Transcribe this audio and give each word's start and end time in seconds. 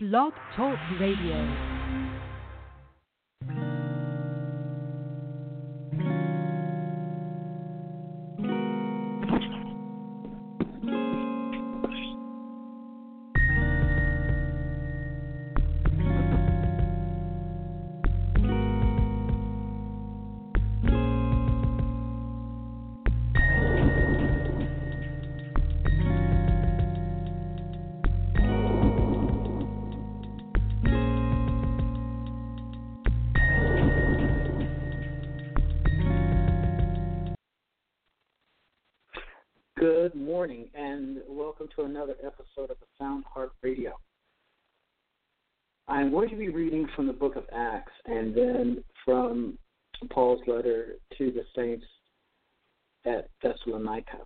Blog 0.00 0.32
Talk 0.54 0.78
Radio. 1.00 1.77
Morning, 40.48 40.70
and 40.74 41.18
welcome 41.28 41.68
to 41.76 41.82
another 41.82 42.14
episode 42.24 42.70
of 42.70 42.78
the 42.80 42.86
Sound 42.98 43.22
Heart 43.30 43.52
Radio. 43.60 43.92
I'm 45.88 46.10
going 46.10 46.30
to 46.30 46.36
be 46.36 46.48
reading 46.48 46.88
from 46.96 47.06
the 47.06 47.12
book 47.12 47.36
of 47.36 47.44
Acts 47.54 47.92
and 48.06 48.34
then 48.34 48.82
from 49.04 49.58
Paul's 50.08 50.40
letter 50.46 50.94
to 51.18 51.30
the 51.30 51.42
saints 51.54 51.84
at 53.04 53.28
Thessalonica. 53.42 54.20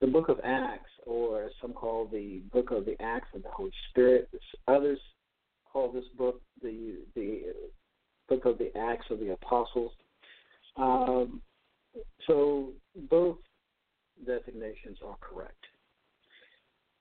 The 0.00 0.06
book 0.06 0.28
of 0.28 0.38
Acts, 0.44 0.90
or 1.04 1.50
some 1.60 1.72
call 1.72 2.06
the 2.06 2.42
book 2.52 2.70
of 2.70 2.84
the 2.84 2.94
Acts 3.02 3.30
of 3.34 3.42
the 3.42 3.50
Holy 3.50 3.72
Spirit, 3.90 4.28
others 4.68 5.00
call 5.72 5.90
this 5.90 6.06
book 6.16 6.40
the 6.62 6.98
the 7.16 7.54
book 8.28 8.44
of 8.44 8.56
the 8.58 8.70
Acts 8.78 9.06
of 9.10 9.18
the 9.18 9.32
Apostles. 9.32 9.90
Um, 10.76 11.40
so 12.28 12.68
both 13.10 13.38
designations 14.26 14.98
are 15.04 15.16
correct. 15.20 15.64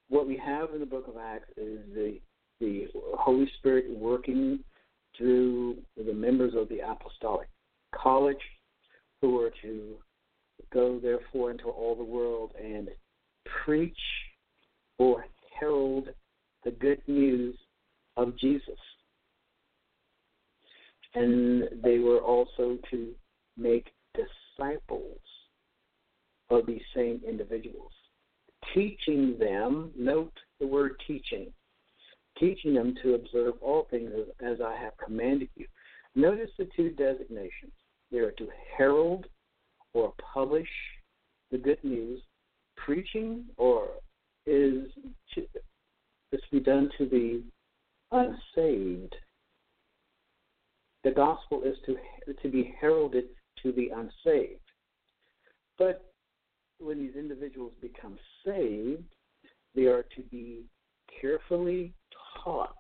What 0.10 0.28
we 0.28 0.38
have 0.38 0.74
in 0.74 0.80
the 0.80 0.86
book 0.86 1.08
of 1.08 1.18
Acts 1.18 1.50
is 1.58 1.80
the 1.94 2.20
the 2.60 2.88
Holy 3.20 3.48
Spirit 3.60 3.86
working 3.90 4.60
through 5.16 5.78
the 5.96 6.14
members 6.14 6.54
of 6.56 6.68
the 6.70 6.80
apostolic 6.80 7.48
college 7.94 8.42
who 9.22 9.40
are 9.40 9.52
to 9.62 9.96
go 10.74 11.00
therefore 11.00 11.52
into 11.52 11.66
all 11.66 11.96
the 11.96 12.04
world 12.04 12.52
and 12.60 12.90
preach 13.64 13.98
or 14.98 15.26
herald 15.60 16.10
the 16.64 16.72
good 16.72 17.02
news 17.08 17.56
of 18.16 18.38
Jesus. 18.38 18.80
And 21.14 21.64
they 21.84 22.00
were 22.00 22.20
also 22.20 22.78
to 22.92 23.14
make 23.56 23.92
disciples 24.14 25.20
of 26.50 26.66
these 26.66 26.82
same 26.96 27.22
individuals, 27.28 27.92
teaching 28.74 29.38
them, 29.40 29.92
note 29.98 30.34
the 30.60 30.68
word 30.68 30.96
teaching, 31.08 31.48
teaching 32.40 32.74
them 32.74 32.96
to 33.04 33.16
observe 33.16 33.56
all 33.62 33.88
things 33.90 34.12
as, 34.16 34.54
as 34.54 34.62
I 34.62 34.76
have 34.76 34.94
commanded 35.04 35.50
you. 35.56 35.66
Notice 36.16 36.50
the 36.58 36.68
two 36.76 36.92
designations. 36.92 37.74
They 38.12 38.20
are 38.20 38.32
to 38.32 38.48
herald 38.78 39.26
or 39.94 40.14
publish 40.38 40.70
the 41.50 41.58
good 41.58 41.84
news. 41.84 42.22
Preaching 42.76 43.46
or 43.58 43.88
is 44.46 44.84
to, 45.34 45.42
is 46.32 46.40
to 46.42 46.52
be 46.52 46.60
done 46.60 46.92
to 47.00 47.06
the 47.08 47.44
unsaved. 48.12 49.16
The 51.04 51.10
gospel 51.12 51.64
is 51.64 51.76
to 51.88 51.98
to 52.44 52.50
be 52.50 52.76
heralded 52.80 53.26
to 53.64 53.72
the 53.72 53.90
unsaved. 53.90 54.62
But 55.80 56.06
when 56.80 57.00
these 57.00 57.16
individuals 57.16 57.74
become 57.82 58.20
saved, 58.46 59.04
they 59.74 59.86
are 59.86 60.06
to 60.16 60.22
be 60.30 60.66
carefully 61.20 61.94
taught, 62.44 62.78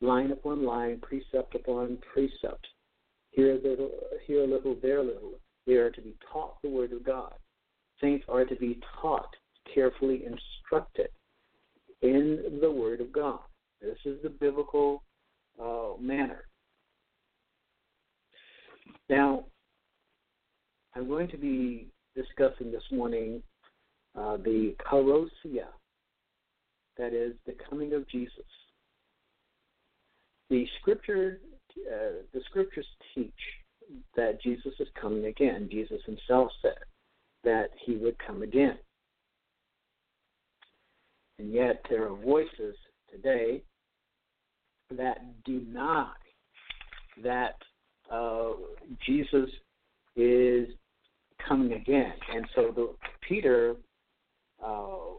line 0.00 0.30
upon 0.30 0.64
line, 0.64 1.00
precept 1.00 1.56
upon 1.56 1.98
precept. 2.12 2.64
Here 3.32 3.56
a 3.56 3.68
little, 3.68 3.90
here 4.24 4.44
a 4.44 4.46
little, 4.46 4.76
there 4.80 4.98
a 4.98 5.04
little. 5.04 5.40
They 5.68 5.74
are 5.74 5.90
to 5.90 6.00
be 6.00 6.14
taught 6.32 6.54
the 6.62 6.70
Word 6.70 6.92
of 6.92 7.04
God. 7.04 7.34
Saints 8.00 8.24
are 8.26 8.46
to 8.46 8.56
be 8.56 8.80
taught, 9.02 9.28
carefully 9.74 10.24
instructed 10.24 11.10
in 12.00 12.58
the 12.62 12.70
Word 12.70 13.02
of 13.02 13.12
God. 13.12 13.40
This 13.82 13.98
is 14.06 14.16
the 14.22 14.30
biblical 14.30 15.02
uh, 15.62 16.00
manner. 16.00 16.44
Now, 19.10 19.44
I'm 20.96 21.06
going 21.06 21.28
to 21.28 21.36
be 21.36 21.88
discussing 22.16 22.72
this 22.72 22.82
morning 22.90 23.42
uh, 24.18 24.38
the 24.38 24.74
parousia, 24.90 25.66
that 26.96 27.12
is, 27.12 27.34
the 27.44 27.54
coming 27.68 27.92
of 27.92 28.08
Jesus. 28.08 28.32
The 30.48 30.66
scripture, 30.80 31.40
uh, 31.76 32.22
the 32.32 32.40
scriptures 32.48 32.86
teach 33.14 33.17
Jesus 34.42 34.72
is 34.78 34.88
coming 35.00 35.26
again. 35.26 35.68
Jesus 35.70 36.00
himself 36.04 36.50
said 36.62 36.78
that 37.44 37.70
he 37.84 37.96
would 37.96 38.16
come 38.24 38.42
again. 38.42 38.78
And 41.38 41.52
yet 41.52 41.84
there 41.88 42.10
are 42.10 42.16
voices 42.16 42.74
today 43.10 43.62
that 44.96 45.18
deny 45.44 46.10
that 47.22 47.54
uh, 48.10 48.50
Jesus 49.06 49.50
is 50.16 50.68
coming 51.46 51.74
again. 51.74 52.12
And 52.34 52.46
so 52.54 52.72
the, 52.74 52.94
Peter 53.26 53.76
uh, 54.64 55.18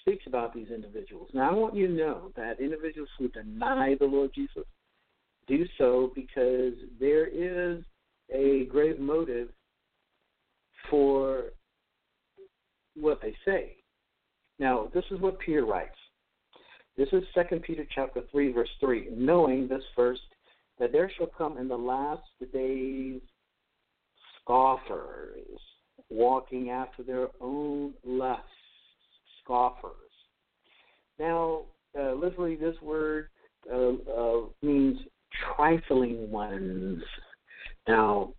speaks 0.00 0.26
about 0.26 0.54
these 0.54 0.68
individuals. 0.74 1.28
Now, 1.32 1.50
I 1.50 1.54
want 1.54 1.76
you 1.76 1.86
to 1.86 1.92
know 1.92 2.32
that 2.36 2.60
individuals 2.60 3.08
who 3.18 3.28
deny 3.28 3.94
the 3.98 4.06
Lord 4.06 4.30
Jesus 4.34 4.64
do 5.46 5.64
so 5.78 6.12
because 6.14 6.74
there 6.98 7.26
is 7.26 7.82
a 8.32 8.64
grave 8.66 8.98
motive 8.98 9.48
for 10.88 11.44
what 12.94 13.20
they 13.22 13.34
say. 13.44 13.76
Now, 14.58 14.90
this 14.92 15.04
is 15.10 15.20
what 15.20 15.38
Peter 15.38 15.64
writes. 15.64 15.96
This 16.96 17.08
is 17.12 17.22
Second 17.34 17.62
Peter 17.62 17.86
chapter 17.94 18.22
three, 18.30 18.52
verse 18.52 18.68
three. 18.78 19.08
Knowing 19.12 19.68
this 19.68 19.82
first, 19.96 20.20
that 20.78 20.92
there 20.92 21.10
shall 21.16 21.26
come 21.26 21.56
in 21.58 21.68
the 21.68 21.76
last 21.76 22.22
days 22.52 23.20
scoffers, 24.42 25.60
walking 26.08 26.70
after 26.70 27.02
their 27.02 27.28
own 27.40 27.94
lusts, 28.04 28.44
scoffers. 29.42 29.92
Now, 31.18 31.62
uh, 31.98 32.14
literally, 32.14 32.56
this 32.56 32.76
word 32.82 33.28
uh, 33.72 33.92
uh, 34.12 34.40
means 34.62 34.98
trifling 35.54 36.30
ones. 36.30 37.02
Now, 37.90 38.34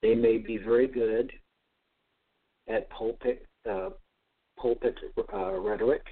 they 0.00 0.14
may 0.14 0.38
be 0.38 0.58
very 0.58 0.86
good 0.86 1.32
at 2.68 2.88
pulpit 2.90 3.44
uh, 3.68 3.90
pulpit 4.56 4.94
uh, 5.32 5.58
rhetoric. 5.58 6.04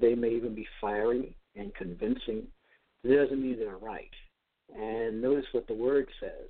They 0.00 0.14
may 0.14 0.30
even 0.30 0.54
be 0.54 0.66
fiery 0.80 1.36
and 1.56 1.74
convincing. 1.74 2.46
It 3.04 3.14
doesn't 3.14 3.42
mean 3.42 3.58
they're 3.58 3.76
right. 3.76 4.10
And 4.74 5.20
notice 5.20 5.44
what 5.52 5.66
the 5.66 5.74
word 5.74 6.08
says. 6.20 6.48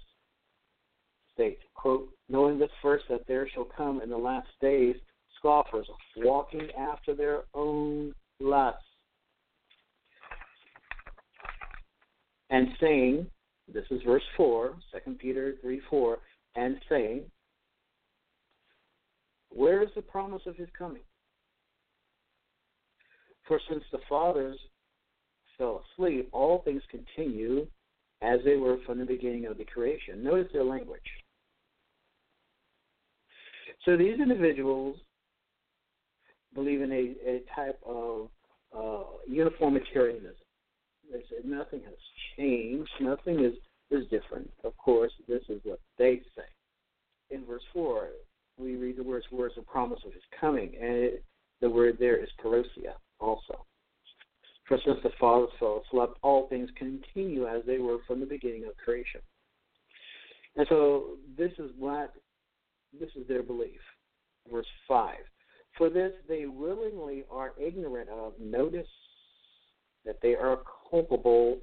States, 1.35 1.63
quote, 1.75 2.11
knowing 2.29 2.61
this 2.61 2.71
first 2.81 3.07
that 3.09 3.27
there 3.27 3.49
shall 3.53 3.67
come 3.77 4.01
in 4.03 4.11
the 4.11 4.17
last 4.17 4.49
days 4.61 4.95
scoffers, 5.37 5.87
walking 6.19 6.69
after 6.79 7.15
their 7.15 7.43
own 7.55 8.13
lusts, 8.39 8.85
and 12.51 12.69
saying, 12.81 13.27
this 13.73 13.85
is 13.91 14.03
verse 14.05 14.23
4, 14.37 14.75
2 15.05 15.13
Peter 15.15 15.55
3 15.63 15.81
4, 15.89 16.19
and 16.57 16.77
saying, 16.89 17.23
Where 19.51 19.83
is 19.83 19.91
the 19.95 20.03
promise 20.03 20.43
of 20.47 20.57
his 20.57 20.69
coming? 20.77 21.03
For 23.47 23.61
since 23.69 23.85
the 23.93 23.99
fathers 24.09 24.59
fell 25.57 25.85
asleep, 25.93 26.29
all 26.33 26.63
things 26.63 26.83
continue 26.91 27.67
as 28.23 28.41
they 28.45 28.57
were 28.57 28.79
from 28.85 28.99
the 28.99 29.05
beginning 29.05 29.47
of 29.47 29.59
the 29.59 29.65
creation. 29.65 30.23
Notice 30.23 30.53
their 30.53 30.65
language. 30.65 31.01
So 33.85 33.97
these 33.97 34.21
individuals 34.21 34.97
believe 36.55 36.83
in 36.83 36.93
a, 36.93 37.15
a 37.27 37.43
type 37.55 37.81
of 37.87 38.29
uh, 38.77 39.05
uniformitarianism. 39.27 40.35
They 41.11 41.23
said 41.29 41.45
nothing 41.45 41.81
has 41.85 41.95
changed, 42.37 42.91
nothing 43.01 43.45
is, 43.45 43.55
is 43.91 44.09
different. 44.11 44.51
Of 44.65 44.77
course, 44.77 45.13
this 45.29 45.43
is 45.49 45.61
what 45.65 45.81
they 45.99 46.21
say. 46.37 46.45
In 47.31 47.45
verse 47.45 47.63
4, 47.73 48.09
we 48.59 48.77
read 48.77 48.97
the 48.97 49.03
words, 49.03 49.27
words 49.33 49.55
of 49.57 49.67
promise 49.67 50.01
of 50.07 50.13
his 50.13 50.23
coming. 50.41 50.75
And 50.81 50.91
it, 50.91 51.25
The 51.61 51.71
word 51.71 51.97
there 51.99 52.23
is 52.23 52.29
parousia 52.43 52.95
also. 53.19 53.65
For 54.69 54.79
since 54.85 54.99
the 55.03 55.11
fathers 55.19 55.51
fell 55.59 55.83
asleep, 55.85 56.11
all 56.23 56.47
things 56.49 56.71
continue 56.77 57.49
as 57.49 57.63
they 57.67 57.79
were 57.79 57.99
from 58.07 58.21
the 58.21 58.27
beginning 58.27 58.67
of 58.67 58.77
creation. 58.77 59.21
And 60.57 60.67
so 60.69 61.17
this 61.37 61.53
is 61.59 61.71
what 61.77 62.13
this 62.99 63.11
is 63.17 63.27
their 63.27 63.43
belief. 63.43 63.81
Verse 64.51 64.67
five. 64.87 65.25
For 65.77 65.91
this 65.91 66.13
they 66.29 66.47
willingly 66.47 67.25
are 67.31 67.53
ignorant 67.61 68.11
of. 68.11 68.35
Notice 68.41 68.87
that 70.05 70.19
they 70.23 70.35
are 70.35 70.59
culpable 70.91 71.59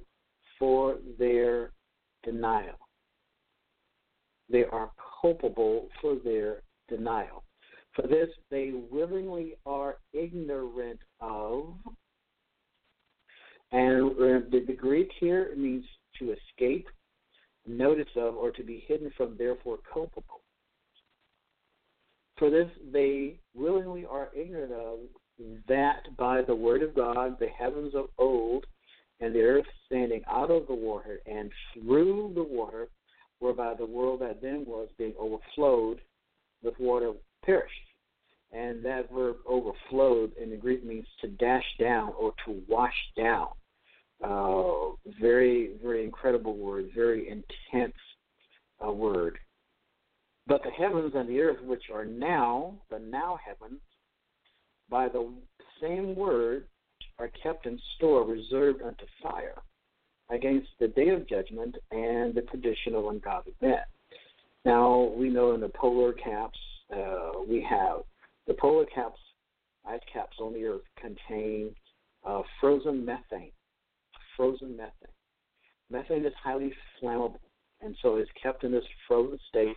for 0.58 0.96
their 1.18 1.72
denial. 2.24 2.78
They 4.50 4.64
are 4.64 4.90
culpable 5.20 5.88
for 6.00 6.16
their 6.16 6.62
denial. 6.88 7.44
For 7.94 8.06
this 8.06 8.28
they 8.50 8.72
willingly 8.90 9.54
are 9.66 9.98
ignorant 10.12 11.00
of. 11.20 11.74
And 13.70 14.16
the, 14.50 14.74
Greek 14.76 15.10
here 15.20 15.52
means 15.56 15.84
to 16.18 16.32
escape 16.32 16.86
notice 17.66 18.08
of 18.16 18.34
or 18.36 18.50
to 18.52 18.62
be 18.62 18.84
hidden 18.86 19.12
from, 19.16 19.36
therefore 19.36 19.78
culpable. 19.92 20.40
For 22.38 22.50
this 22.50 22.68
they 22.92 23.40
willingly 23.54 24.06
are 24.06 24.30
ignorant 24.34 24.72
of 24.72 25.00
that 25.68 26.16
by 26.16 26.42
the 26.42 26.54
word 26.54 26.82
of 26.82 26.94
God 26.94 27.36
the 27.38 27.48
heavens 27.48 27.94
of 27.94 28.06
old 28.16 28.64
and 29.20 29.34
the 29.34 29.42
earth 29.42 29.66
standing 29.86 30.22
out 30.30 30.50
of 30.50 30.66
the 30.66 30.74
water 30.74 31.20
and 31.26 31.50
through 31.74 32.32
the 32.34 32.42
water, 32.42 32.88
whereby 33.40 33.74
the 33.74 33.86
world 33.86 34.20
that 34.20 34.40
then 34.40 34.64
was 34.66 34.88
being 34.98 35.14
overflowed 35.18 36.00
with 36.62 36.78
water 36.78 37.12
perished. 37.44 37.74
And 38.52 38.84
that 38.84 39.10
verb 39.12 39.36
overflowed 39.46 40.32
in 40.40 40.50
the 40.50 40.56
Greek 40.56 40.84
means 40.84 41.06
to 41.20 41.28
dash 41.28 41.64
down 41.78 42.12
or 42.18 42.32
to 42.46 42.62
wash 42.66 42.94
down. 43.16 43.48
Uh, 44.24 44.96
very, 45.20 45.72
very 45.82 46.02
incredible 46.04 46.56
word, 46.56 46.90
very 46.94 47.28
intense 47.28 47.94
uh, 48.84 48.90
word. 48.90 49.38
But 50.46 50.62
the 50.62 50.70
heavens 50.70 51.12
and 51.14 51.28
the 51.28 51.40
earth, 51.40 51.62
which 51.62 51.84
are 51.92 52.06
now, 52.06 52.74
the 52.90 52.98
now 52.98 53.38
heavens, 53.44 53.80
by 54.88 55.08
the 55.08 55.30
same 55.80 56.16
word, 56.16 56.66
are 57.18 57.30
kept 57.42 57.66
in 57.66 57.78
store, 57.96 58.24
reserved 58.24 58.82
unto 58.82 59.04
fire, 59.22 59.60
against 60.30 60.68
the 60.78 60.88
day 60.88 61.08
of 61.08 61.28
judgment 61.28 61.76
and 61.90 62.34
the 62.34 62.42
perdition 62.42 62.94
of 62.94 63.06
ungodly 63.06 63.54
men. 63.60 63.80
Now, 64.64 65.12
we 65.16 65.28
know 65.28 65.54
in 65.54 65.60
the 65.60 65.70
polar 65.70 66.12
caps, 66.12 66.58
uh, 66.94 67.32
we 67.48 67.66
have 67.68 68.00
the 68.46 68.54
polar 68.54 68.86
caps, 68.86 69.18
ice 69.86 70.00
caps 70.12 70.36
on 70.40 70.52
the 70.52 70.64
earth 70.64 70.82
contain 71.00 71.74
uh, 72.26 72.42
frozen 72.60 73.04
methane. 73.04 73.52
Frozen 74.36 74.76
methane. 74.76 74.92
Methane 75.90 76.26
is 76.26 76.32
highly 76.42 76.72
flammable, 77.02 77.40
and 77.80 77.96
so 78.02 78.16
it's 78.16 78.30
kept 78.40 78.64
in 78.64 78.72
this 78.72 78.84
frozen 79.06 79.38
state. 79.48 79.76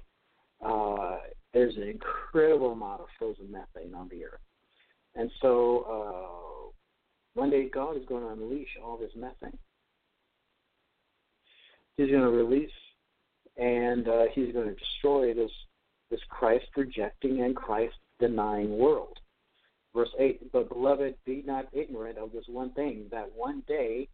Uh, 0.64 1.18
there's 1.54 1.76
an 1.78 1.84
incredible 1.84 2.72
amount 2.72 3.02
of 3.02 3.08
frozen 3.18 3.50
methane 3.52 3.94
on 3.96 4.10
the 4.10 4.26
earth. 4.26 4.40
And 5.16 5.32
so 5.42 5.86
uh, 5.90 6.61
one 7.34 7.50
day 7.50 7.70
God 7.70 7.98
is 7.98 8.06
going 8.08 8.24
to 8.24 8.30
unleash 8.30 8.78
all 8.84 8.98
this 8.98 9.12
methane. 9.16 9.58
He's 11.98 12.10
going 12.10 12.22
to 12.22 12.30
release 12.30 12.72
and 13.58 14.08
uh, 14.08 14.24
he's 14.34 14.54
going 14.54 14.68
to 14.68 14.76
destroy 14.76 15.34
this 15.34 15.52
this 16.10 16.20
Christ 16.30 16.66
rejecting 16.76 17.42
and 17.42 17.56
Christ 17.56 17.96
denying 18.20 18.78
world. 18.78 19.18
Verse 19.96 20.10
8, 20.20 20.52
but 20.52 20.70
beloved, 20.70 21.16
be 21.26 21.44
not 21.46 21.68
ignorant 21.74 22.18
of 22.18 22.32
this 22.34 22.44
one 22.48 22.72
thing, 22.72 23.06
that 23.12 23.30
one 23.34 23.64
day 23.68 24.08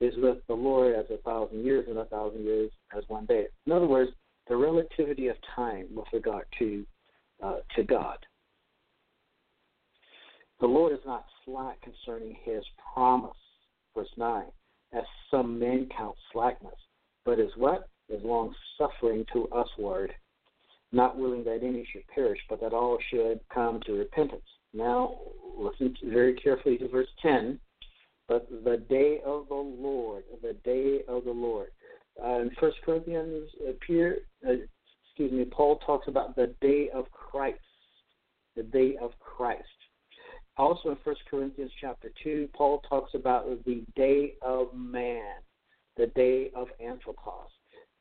is 0.00 0.14
with 0.18 0.38
the 0.46 0.54
Lord 0.54 0.94
as 0.94 1.06
a 1.10 1.16
thousand 1.22 1.64
years, 1.64 1.86
and 1.88 1.98
a 1.98 2.04
thousand 2.06 2.44
years 2.44 2.70
as 2.96 3.04
one 3.08 3.26
day. 3.26 3.46
In 3.66 3.72
other 3.72 3.86
words, 3.86 4.10
the 4.48 4.56
relativity 4.56 5.28
of 5.28 5.36
time 5.54 5.86
with 5.94 6.06
regard 6.12 6.44
to 6.58 6.84
uh, 7.42 7.58
to 7.76 7.82
God. 7.82 8.18
The 10.60 10.66
Lord 10.66 10.92
is 10.92 10.98
not 11.06 11.24
slack 11.48 11.80
concerning 11.82 12.36
his 12.44 12.62
promise, 12.94 13.36
verse 13.94 14.08
9, 14.16 14.44
as 14.92 15.04
some 15.30 15.58
men 15.58 15.88
count 15.96 16.14
slackness, 16.32 16.74
but 17.24 17.38
is 17.38 17.50
what? 17.56 17.88
Is 18.08 18.22
long 18.24 18.54
suffering 18.78 19.24
to 19.32 19.48
usward, 19.52 20.12
not 20.92 21.18
willing 21.18 21.44
that 21.44 21.62
any 21.62 21.86
should 21.92 22.06
perish, 22.08 22.38
but 22.48 22.60
that 22.60 22.72
all 22.72 22.98
should 23.10 23.40
come 23.52 23.80
to 23.86 23.92
repentance. 23.92 24.40
Now, 24.72 25.18
listen 25.58 25.94
very 26.04 26.34
carefully 26.34 26.78
to 26.78 26.88
verse 26.88 27.08
10. 27.20 27.58
But 28.28 28.48
the 28.50 28.76
day 28.88 29.20
of 29.24 29.48
the 29.48 29.54
Lord, 29.54 30.24
the 30.42 30.54
day 30.64 31.00
of 31.08 31.24
the 31.24 31.30
Lord. 31.30 31.70
Uh, 32.22 32.40
in 32.40 32.50
First 32.60 32.76
Corinthians, 32.84 33.48
appear, 33.66 34.18
uh, 34.46 34.52
excuse 35.06 35.32
me, 35.32 35.44
Paul 35.46 35.78
talks 35.78 36.08
about 36.08 36.36
the 36.36 36.54
day 36.60 36.90
of 36.92 37.10
Christ, 37.10 37.58
the 38.54 38.62
day 38.62 38.96
of 39.00 39.12
Christ. 39.18 39.64
Also 40.58 40.90
in 40.90 40.96
First 41.04 41.20
Corinthians 41.30 41.70
chapter 41.80 42.10
2, 42.24 42.48
Paul 42.52 42.82
talks 42.88 43.14
about 43.14 43.46
the 43.64 43.84
day 43.94 44.34
of 44.42 44.74
man, 44.74 45.34
the 45.96 46.08
day 46.08 46.50
of 46.54 46.66
Anthropos. 46.84 47.48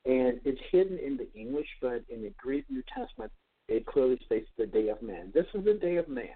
And 0.05 0.39
it's 0.43 0.59
hidden 0.71 0.97
in 0.97 1.17
the 1.17 1.31
English, 1.39 1.67
but 1.81 2.01
in 2.09 2.23
the 2.23 2.33
Greek 2.37 2.65
New 2.69 2.81
Testament, 2.95 3.31
it 3.67 3.85
clearly 3.85 4.19
states 4.25 4.49
the 4.57 4.65
day 4.65 4.87
of 4.87 5.01
man. 5.01 5.31
This 5.35 5.45
is 5.53 5.65
the 5.65 5.75
day 5.75 5.97
of 5.97 6.07
man. 6.07 6.29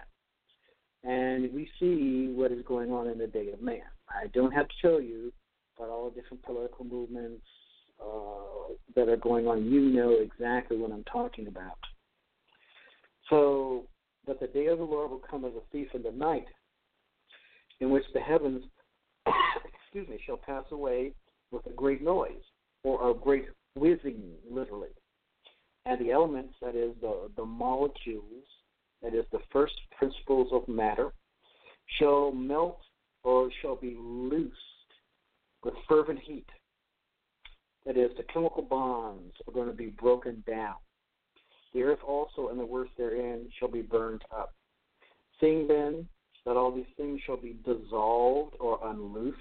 And 1.02 1.52
we 1.52 1.68
see 1.80 2.32
what 2.32 2.52
is 2.52 2.64
going 2.66 2.92
on 2.92 3.08
in 3.08 3.18
the 3.18 3.26
day 3.26 3.50
of 3.50 3.60
man. 3.60 3.82
I 4.08 4.28
don't 4.28 4.52
have 4.52 4.68
to 4.68 4.74
tell 4.80 5.00
you 5.00 5.32
about 5.76 5.90
all 5.90 6.10
the 6.10 6.20
different 6.20 6.44
political 6.44 6.84
movements 6.84 7.42
uh, 8.00 8.74
that 8.94 9.08
are 9.08 9.16
going 9.16 9.48
on. 9.48 9.64
You 9.64 9.80
know 9.80 10.12
exactly 10.20 10.76
what 10.76 10.92
I'm 10.92 11.04
talking 11.04 11.48
about. 11.48 11.78
So 13.28 13.86
but 14.26 14.40
the 14.40 14.46
day 14.46 14.66
of 14.66 14.78
the 14.78 14.84
Lord 14.84 15.10
will 15.10 15.18
come 15.18 15.44
as 15.44 15.52
a 15.54 15.70
thief 15.70 15.88
in 15.94 16.02
the 16.02 16.12
night, 16.12 16.46
in 17.80 17.90
which 17.90 18.04
the 18.14 18.20
heavens, 18.20 18.62
excuse 19.84 20.08
me, 20.08 20.20
shall 20.24 20.36
pass 20.36 20.64
away 20.70 21.12
with 21.50 21.66
a 21.66 21.70
great 21.70 22.02
noise, 22.02 22.42
or 22.84 23.10
a 23.10 23.14
great 23.14 23.46
whizzing, 23.74 24.22
literally. 24.50 24.88
And 25.84 26.00
the 26.00 26.12
elements, 26.12 26.54
that 26.62 26.76
is, 26.76 26.94
the, 27.00 27.30
the 27.36 27.44
molecules, 27.44 28.44
that 29.02 29.14
is, 29.14 29.24
the 29.32 29.40
first 29.52 29.74
principles 29.96 30.48
of 30.52 30.68
matter, 30.68 31.12
shall 31.98 32.32
melt 32.32 32.78
or 33.24 33.50
shall 33.60 33.76
be 33.76 33.96
loosed 33.98 34.56
with 35.64 35.74
fervent 35.88 36.20
heat. 36.20 36.46
That 37.84 37.96
is, 37.96 38.10
the 38.16 38.22
chemical 38.32 38.62
bonds 38.62 39.34
are 39.46 39.52
going 39.52 39.66
to 39.66 39.74
be 39.74 39.86
broken 39.86 40.42
down. 40.46 40.74
The 41.74 41.82
earth 41.82 42.00
also 42.06 42.48
and 42.48 42.58
the 42.58 42.66
works 42.66 42.90
therein 42.96 43.48
shall 43.58 43.68
be 43.68 43.82
burned 43.82 44.22
up. 44.36 44.54
Seeing 45.40 45.66
then 45.66 46.06
that 46.44 46.56
all 46.56 46.70
these 46.70 46.84
things 46.96 47.20
shall 47.24 47.36
be 47.36 47.56
dissolved 47.64 48.54
or 48.60 48.78
unloosed, 48.84 49.38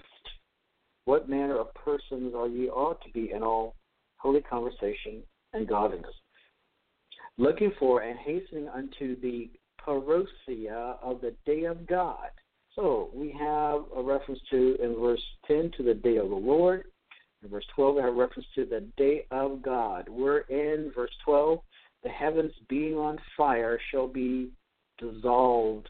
what 1.06 1.30
manner 1.30 1.58
of 1.60 1.74
persons 1.74 2.34
are 2.36 2.48
ye 2.48 2.70
ought 2.70 3.02
to 3.04 3.12
be 3.12 3.32
in 3.32 3.44
all 3.44 3.76
holy 4.18 4.42
conversation 4.42 5.24
and 5.54 5.68
godliness, 5.68 6.14
looking 7.38 7.72
for 7.80 8.02
and 8.02 8.20
hastening 8.20 8.70
unto 8.70 9.20
the 9.20 9.50
parousia 9.86 10.98
of 11.02 11.22
the 11.22 11.34
day 11.46 11.64
of 11.66 11.88
God. 11.88 12.30
So 12.76 13.10
we 13.14 13.32
have 13.38 13.82
a 13.96 14.02
reference 14.02 14.40
to 14.52 14.78
in 14.82 14.96
verse 15.00 15.24
10 15.48 15.72
to 15.78 15.84
the 15.84 15.94
day 15.94 16.18
of 16.18 16.30
the 16.30 16.36
Lord. 16.36 16.86
In 17.44 17.50
verse 17.50 17.66
12, 17.76 17.96
we 17.96 18.02
have 18.02 18.14
a 18.14 18.16
reference 18.16 18.48
to 18.56 18.66
the 18.66 18.82
day 18.96 19.26
of 19.32 19.62
God. 19.62 20.08
We're 20.08 20.42
in 20.42 20.92
verse 20.96 21.12
12 21.26 21.60
the 22.03 22.10
heavens 22.10 22.53
being 22.67 22.96
on 22.96 23.17
fire 23.38 23.79
shall 23.91 24.08
be 24.08 24.51
dissolved, 24.98 25.89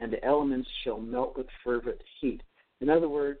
and 0.00 0.12
the 0.12 0.24
elements 0.24 0.68
shall 0.82 1.00
melt 1.00 1.36
with 1.36 1.46
fervent 1.62 2.00
heat. 2.20 2.42
In 2.80 2.90
other 2.90 3.08
words, 3.08 3.40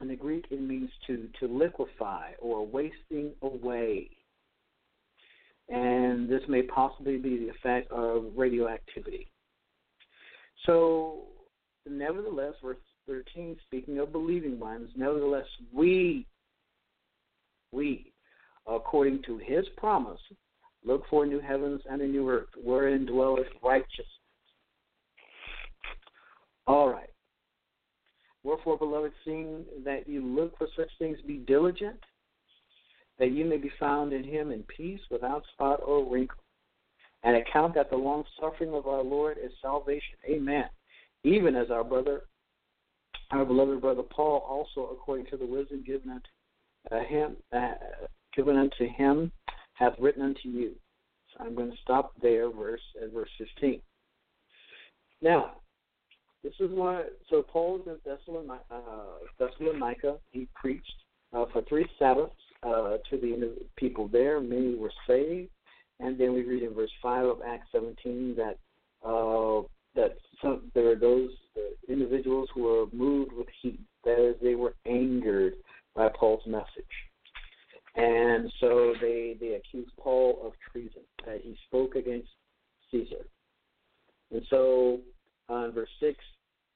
in 0.00 0.08
the 0.08 0.16
Greek, 0.16 0.46
it 0.50 0.60
means 0.60 0.90
to, 1.06 1.28
to 1.40 1.46
liquefy 1.46 2.32
or 2.40 2.66
wasting 2.66 3.32
away. 3.42 4.10
And 5.68 6.28
this 6.28 6.42
may 6.48 6.62
possibly 6.62 7.18
be 7.18 7.38
the 7.38 7.50
effect 7.50 7.90
of 7.92 8.32
radioactivity. 8.34 9.28
So, 10.66 11.24
nevertheless, 11.88 12.54
verse 12.62 12.78
13, 13.06 13.56
speaking 13.66 13.98
of 13.98 14.12
believing 14.12 14.58
ones, 14.58 14.90
nevertheless, 14.96 15.46
we, 15.72 16.26
we, 17.70 18.12
according 18.66 19.22
to 19.26 19.38
his 19.38 19.64
promise, 19.76 20.20
Look 20.84 21.04
for 21.08 21.24
new 21.26 21.40
heavens 21.40 21.80
and 21.88 22.02
a 22.02 22.06
new 22.06 22.28
earth, 22.28 22.48
wherein 22.62 23.06
dwelleth 23.06 23.46
righteousness. 23.62 24.06
All 26.66 26.88
right. 26.88 27.08
Wherefore, 28.44 28.76
beloved, 28.76 29.12
seeing 29.24 29.64
that 29.84 30.08
you 30.08 30.20
look 30.24 30.58
for 30.58 30.66
such 30.76 30.90
things, 30.98 31.18
be 31.26 31.38
diligent, 31.38 31.98
that 33.18 33.30
you 33.30 33.44
may 33.44 33.56
be 33.58 33.70
found 33.78 34.12
in 34.12 34.24
him 34.24 34.50
in 34.50 34.64
peace, 34.64 35.00
without 35.10 35.44
spot 35.52 35.80
or 35.84 36.04
wrinkle. 36.10 36.38
And 37.22 37.36
account 37.36 37.74
that 37.76 37.88
the 37.88 37.96
long 37.96 38.24
suffering 38.40 38.74
of 38.74 38.88
our 38.88 39.04
Lord 39.04 39.38
is 39.40 39.52
salvation. 39.62 40.16
Amen. 40.28 40.64
even 41.24 41.54
as 41.54 41.70
our 41.70 41.84
brother, 41.84 42.22
our 43.30 43.44
beloved 43.44 43.80
brother 43.80 44.02
Paul, 44.02 44.44
also 44.48 44.90
according 44.92 45.26
to 45.26 45.36
the 45.36 45.46
wisdom 45.46 45.84
given 45.86 46.10
unto 46.10 46.26
uh, 46.90 47.04
him, 47.08 47.36
uh, 47.52 47.74
given 48.34 48.56
unto 48.56 48.88
him, 48.88 49.30
hath 49.74 49.94
written 49.98 50.22
unto 50.22 50.48
you. 50.48 50.72
So 51.32 51.44
I'm 51.44 51.54
going 51.54 51.70
to 51.70 51.76
stop 51.82 52.12
there, 52.20 52.50
verse 52.50 52.80
at 53.02 53.12
verse 53.12 53.30
15. 53.38 53.80
Now, 55.20 55.52
this 56.42 56.52
is 56.58 56.70
why. 56.70 57.04
So 57.30 57.42
Paul 57.42 57.78
was 57.78 57.86
in 57.86 57.96
Thessalonica. 58.04 58.64
Uh, 58.70 59.26
Thessalonica. 59.38 60.16
He 60.30 60.48
preached 60.54 60.92
uh, 61.32 61.44
for 61.52 61.62
three 61.62 61.86
Sabbaths 61.98 62.32
uh, 62.62 62.96
to 63.10 63.16
the 63.16 63.56
people 63.76 64.08
there. 64.08 64.40
Many 64.40 64.74
were 64.74 64.92
saved, 65.06 65.50
and 66.00 66.18
then 66.18 66.34
we 66.34 66.42
read 66.42 66.64
in 66.64 66.74
verse 66.74 66.90
five 67.00 67.24
of 67.24 67.40
Acts 67.46 67.68
17 67.72 68.36
that 68.36 68.58
uh, 69.08 69.62
that 69.94 70.16
some, 70.42 70.70
there 70.74 70.90
are 70.90 70.96
those 70.96 71.30
individuals 71.88 72.48
who 72.54 72.62
were 72.62 72.86
moved 72.92 73.32
with 73.32 73.46
heat. 73.60 73.80
That 74.04 74.18
is, 74.18 74.36
they 74.42 74.54
were 74.54 74.74
angered 74.86 75.54
by 75.94 76.08
Paul's 76.08 76.46
message. 76.46 76.66
And 77.94 78.50
so 78.60 78.94
they, 79.00 79.36
they 79.38 79.54
accused 79.54 79.90
Paul 79.98 80.40
of 80.44 80.52
treason, 80.70 81.02
that 81.26 81.40
he 81.42 81.56
spoke 81.66 81.94
against 81.94 82.28
Caesar. 82.90 83.26
And 84.30 84.42
so 84.48 85.00
uh, 85.50 85.66
in 85.66 85.72
verse 85.72 85.90
6, 86.00 86.18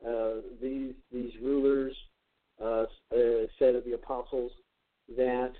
uh, 0.06 0.30
these, 0.60 0.92
these 1.12 1.32
rulers 1.42 1.94
uh, 2.62 2.84
uh 3.12 3.46
said 3.58 3.74
of 3.74 3.84
the 3.84 3.92
apostles 3.92 4.50
that 5.14 5.52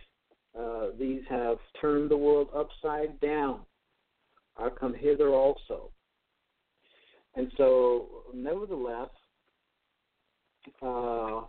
uh, 0.59 0.87
these 0.99 1.23
have 1.29 1.59
turned 1.81 2.11
the 2.11 2.17
world 2.17 2.49
upside 2.55 3.21
down, 3.21 3.61
are 4.57 4.71
come 4.71 4.95
hither 4.95 5.29
also. 5.29 5.91
And 7.35 7.53
so, 7.59 8.07
nevertheless, 8.33 9.11
uh, 10.83 11.43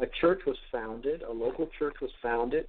a 0.00 0.06
church 0.20 0.40
was 0.46 0.56
founded, 0.70 1.22
a 1.22 1.32
local 1.32 1.68
church 1.78 1.96
was 2.00 2.10
founded 2.22 2.66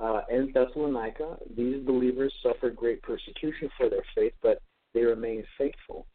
uh, 0.00 0.22
in 0.30 0.52
Thessalonica. 0.52 1.36
These 1.56 1.84
believers 1.84 2.32
suffered 2.42 2.76
great 2.76 3.02
persecution 3.02 3.68
for 3.76 3.88
their 3.88 4.04
faith, 4.14 4.32
but 4.42 4.60
they 4.94 5.02
remained 5.02 5.44
faithful. 5.58 6.06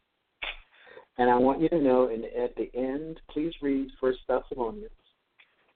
And 1.18 1.30
I 1.30 1.36
want 1.36 1.60
you 1.60 1.68
to 1.68 1.80
know, 1.80 2.08
and 2.08 2.24
at 2.24 2.56
the 2.56 2.70
end, 2.74 3.20
please 3.30 3.52
read 3.60 3.88
First 4.00 4.20
Thessalonians. 4.28 4.90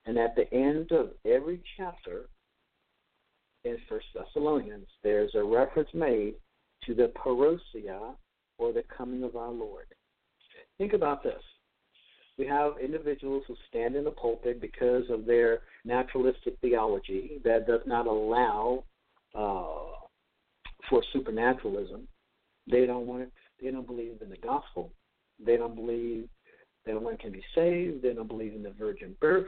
And 0.07 0.19
at 0.19 0.35
the 0.37 0.53
end 0.53 0.93
of 0.93 1.11
every 1.25 1.63
chapter 1.77 2.27
in 3.65 3.77
First 3.89 4.07
Thessalonians, 4.15 4.87
there's 5.03 5.35
a 5.35 5.45
reference 5.45 5.91
made 5.93 6.35
to 6.87 6.95
the 6.95 7.13
parousia, 7.17 8.15
or 8.59 8.73
the 8.73 8.85
coming 8.97 9.23
of 9.23 9.37
our 9.37 9.51
Lord. 9.51 9.87
Think 10.79 10.93
about 10.93 11.23
this. 11.23 11.43
We 12.39 12.47
have 12.47 12.75
individuals 12.83 13.45
who 13.47 13.57
stand 13.69 13.97
in 13.97 14.05
the 14.05 14.11
pulpit 14.11 14.61
because 14.61 15.05
of 15.09 15.25
their 15.25 15.61
naturalistic 15.85 16.59
theology 16.61 17.41
that 17.45 17.67
does 17.67 17.81
not 17.87 18.07
allow 18.07 18.85
uh, 19.35 19.97
for 20.91 21.03
supernaturalism. 21.13 22.07
They 22.71 22.85
don't 22.85 23.07
want 23.07 23.23
it, 23.23 23.33
they 23.63 23.71
don't 23.71 23.87
believe 23.87 24.21
in 24.21 24.29
the 24.29 24.37
gospel. 24.37 24.93
They 25.45 25.57
don't 25.57 25.75
believe 25.75 26.29
that 26.85 27.01
one 27.01 27.17
can 27.17 27.33
be 27.33 27.45
saved. 27.55 28.03
They 28.03 28.13
don't 28.13 28.29
believe 28.29 28.55
in 28.55 28.63
the 28.63 28.71
virgin 28.71 29.17
birth, 29.21 29.47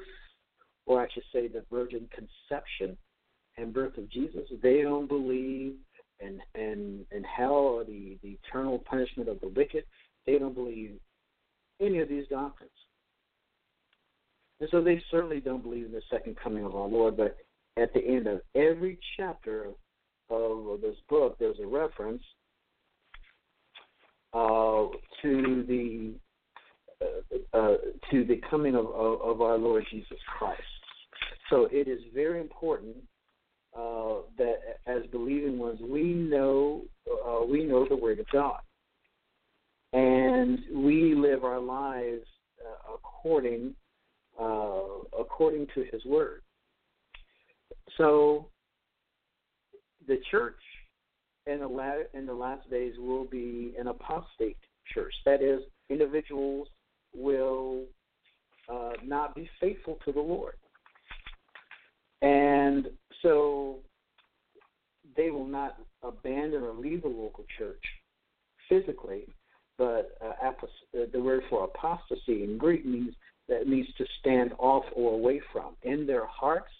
or 0.86 1.00
I 1.00 1.08
should 1.12 1.24
say 1.32 1.48
the 1.48 1.64
virgin 1.70 2.08
conception 2.12 2.96
and 3.56 3.72
birth 3.72 3.96
of 3.98 4.10
Jesus. 4.10 4.48
They 4.62 4.82
don't 4.82 5.08
believe 5.08 5.74
in 6.20 6.40
in, 6.54 7.04
in 7.10 7.24
hell 7.24 7.52
or 7.52 7.84
the, 7.84 8.18
the 8.22 8.38
eternal 8.42 8.78
punishment 8.78 9.28
of 9.28 9.40
the 9.40 9.48
wicked. 9.48 9.84
They 10.26 10.38
don't 10.38 10.54
believe 10.54 10.98
any 11.80 12.00
of 12.00 12.08
these 12.08 12.26
doctrines. 12.28 12.70
And 14.60 14.68
so 14.70 14.82
they 14.82 15.02
certainly 15.10 15.40
don't 15.40 15.62
believe 15.62 15.86
in 15.86 15.92
the 15.92 16.02
second 16.10 16.36
coming 16.42 16.64
of 16.64 16.74
our 16.74 16.88
Lord, 16.88 17.16
but 17.16 17.36
at 17.76 17.92
the 17.94 18.00
end 18.00 18.26
of 18.26 18.40
every 18.54 18.98
chapter 19.16 19.68
of 20.30 20.80
this 20.80 20.96
book, 21.08 21.36
there's 21.38 21.58
a 21.62 21.66
reference 21.66 22.22
uh, 24.34 24.86
to 25.22 25.64
the 25.66 26.14
uh, 27.00 27.56
uh, 27.56 27.76
to 28.10 28.24
the 28.24 28.40
coming 28.50 28.74
of, 28.74 28.86
of, 28.86 29.20
of, 29.20 29.40
our 29.40 29.56
Lord 29.56 29.84
Jesus 29.88 30.18
Christ. 30.36 30.60
So 31.48 31.68
it 31.70 31.86
is 31.86 32.00
very 32.12 32.40
important 32.40 32.96
uh, 33.76 34.22
that 34.36 34.56
as 34.86 35.02
believing 35.12 35.58
ones, 35.58 35.80
we 35.80 36.02
know 36.02 36.82
uh, 37.08 37.44
we 37.46 37.64
know 37.64 37.86
the 37.88 37.96
Word 37.96 38.18
of 38.18 38.26
God, 38.32 38.58
and 39.92 40.58
we 40.74 41.14
live 41.14 41.44
our 41.44 41.60
lives 41.60 42.26
uh, 42.60 42.94
according 42.94 43.74
uh, 44.38 45.18
according 45.18 45.66
to 45.74 45.84
His 45.92 46.04
Word. 46.04 46.42
So, 47.96 48.48
the 50.06 50.18
church 50.30 50.60
in 51.46 51.60
the, 51.60 51.68
la- 51.68 52.04
in 52.14 52.26
the 52.26 52.34
last 52.34 52.68
days 52.70 52.94
will 52.98 53.24
be 53.24 53.74
an 53.78 53.88
apostate 53.88 54.56
church. 54.92 55.14
That 55.24 55.42
is, 55.42 55.60
individuals 55.90 56.68
will 57.14 57.84
uh, 58.68 58.92
not 59.04 59.34
be 59.34 59.48
faithful 59.60 59.98
to 60.04 60.12
the 60.12 60.20
Lord. 60.20 60.54
And 62.22 62.88
so 63.22 63.78
they 65.16 65.30
will 65.30 65.46
not 65.46 65.78
abandon 66.02 66.62
or 66.62 66.72
leave 66.72 67.02
the 67.02 67.08
local 67.08 67.44
church 67.56 67.82
physically, 68.68 69.26
but 69.76 70.16
uh, 70.20 70.32
uh, 70.46 70.52
the 71.12 71.20
word 71.20 71.42
for 71.48 71.64
apostasy 71.64 72.44
in 72.44 72.58
Greek 72.58 72.84
means 72.84 73.14
that 73.48 73.66
needs 73.66 73.88
to 73.98 74.04
stand 74.20 74.52
off 74.58 74.84
or 74.94 75.14
away 75.14 75.40
from. 75.52 75.74
In 75.82 76.06
their 76.06 76.26
hearts, 76.26 76.70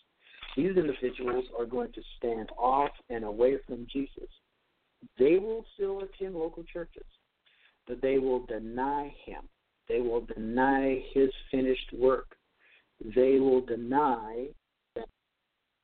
these 0.56 0.76
individuals 0.76 1.44
are 1.58 1.66
going 1.66 1.92
to 1.92 2.02
stand 2.16 2.50
off 2.58 2.90
and 3.10 3.24
away 3.24 3.58
from 3.66 3.86
Jesus. 3.92 4.28
They 5.18 5.38
will 5.38 5.64
still 5.74 6.00
attend 6.00 6.34
local 6.34 6.64
churches, 6.64 7.06
but 7.86 8.02
they 8.02 8.18
will 8.18 8.44
deny 8.46 9.14
him. 9.24 9.42
They 9.88 10.00
will 10.00 10.22
deny 10.22 11.02
his 11.12 11.30
finished 11.50 11.92
work. 11.92 12.36
They 13.14 13.38
will 13.38 13.60
deny 13.60 14.48
that, 14.96 15.08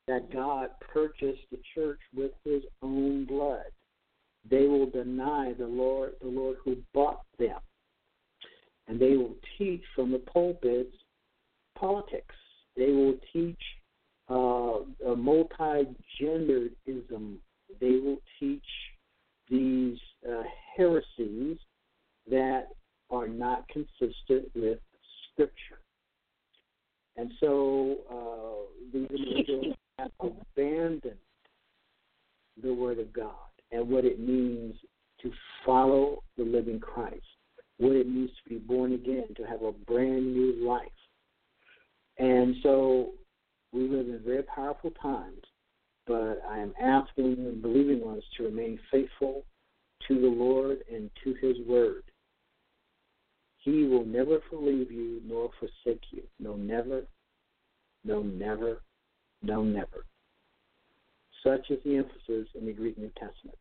that 0.08 0.32
God 0.32 0.70
purchased 0.92 1.42
the 1.50 1.60
church 1.74 2.00
with 2.14 2.32
his 2.44 2.62
own 2.82 3.24
blood. 3.24 3.66
They 4.50 4.66
will 4.66 4.90
deny 4.90 5.54
the 5.56 5.66
Lord, 5.66 6.12
the 6.20 6.28
Lord 6.28 6.56
who 6.64 6.76
bought 6.92 7.20
them 7.38 7.60
and 8.88 9.00
they 9.00 9.16
will 9.16 9.36
teach 9.58 9.82
from 9.94 10.10
the 10.12 10.18
pulpits 10.18 10.94
politics. 11.78 12.34
They 12.76 12.90
will 12.90 13.14
teach 13.32 13.62
uh, 14.30 14.80
a 15.10 15.16
multi-genderism. 15.16 17.38
They 17.80 17.98
will 17.98 18.20
teach 18.38 18.62
these 19.48 19.98
uh, 20.28 20.42
heresies 20.76 21.56
that 22.30 22.68
are 23.10 23.28
not 23.28 23.66
consistent 23.68 24.50
with 24.54 24.78
Scripture. 25.32 25.80
And 27.16 27.30
so 27.40 27.96
uh, 28.10 28.64
these 28.92 29.08
individuals 29.10 29.76
have 29.98 30.10
abandoned 30.20 31.18
the 32.62 32.72
Word 32.72 32.98
of 32.98 33.12
God 33.12 33.34
and 33.72 33.88
what 33.88 34.04
it 34.04 34.20
means 34.20 34.76
to 35.22 35.32
follow 35.64 36.22
the 36.36 36.44
living 36.44 36.80
Christ 36.80 37.24
what 37.78 37.96
it 37.96 38.08
means 38.08 38.30
to 38.42 38.50
be 38.50 38.58
born 38.58 38.92
again, 38.92 39.26
to 39.36 39.44
have 39.44 39.62
a 39.62 39.72
brand 39.72 40.34
new 40.34 40.66
life. 40.66 40.88
And 42.18 42.56
so 42.62 43.12
we 43.72 43.88
live 43.88 44.08
in 44.08 44.20
very 44.24 44.42
powerful 44.42 44.92
times, 45.02 45.42
but 46.06 46.40
I 46.48 46.58
am 46.58 46.72
asking 46.80 47.36
and 47.38 47.60
believing 47.60 48.04
ones 48.04 48.22
to 48.36 48.44
remain 48.44 48.78
faithful 49.24 49.44
to 50.08 50.20
the 50.20 50.26
Lord 50.26 50.78
and 50.92 51.10
to 51.22 51.34
His 51.34 51.56
Word. 51.66 52.02
He 53.58 53.84
will 53.84 54.04
never 54.04 54.40
leave 54.52 54.92
you 54.92 55.20
nor 55.26 55.50
forsake 55.58 56.02
you. 56.10 56.22
No, 56.38 56.54
never. 56.54 57.04
No, 58.04 58.22
never. 58.22 58.82
No, 59.42 59.62
never. 59.62 60.04
Such 61.42 61.70
is 61.70 61.78
the 61.84 61.96
emphasis 61.96 62.48
in 62.58 62.66
the 62.66 62.72
Greek 62.72 62.98
New 62.98 63.10
Testament. 63.18 63.58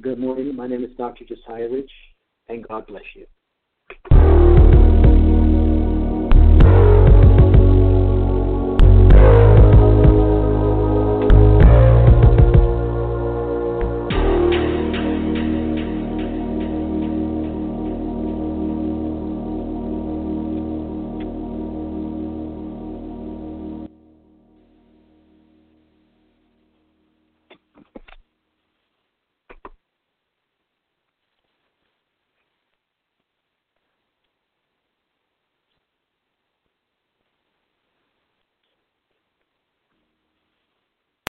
Good 0.00 0.18
morning. 0.18 0.54
My 0.54 0.66
name 0.66 0.84
is 0.84 0.90
Dr. 0.98 1.24
Josiah 1.24 1.68
Rich 1.70 1.90
and 2.48 2.66
God 2.66 2.86
bless 2.86 3.04
you. 3.14 4.33